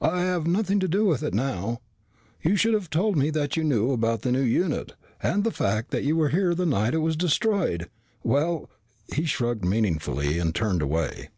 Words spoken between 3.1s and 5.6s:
me that you knew about the new unit. And the